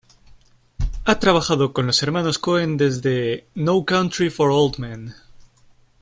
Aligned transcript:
Ha 1.05 1.19
trabajado 1.19 1.73
con 1.73 1.85
los 1.85 2.01
hermanos 2.01 2.39
Coen 2.39 2.75
desde 2.75 3.45
"No 3.53 3.85
Country 3.85 4.31
for 4.31 4.49
Old 4.49 4.79
Men". 4.79 5.13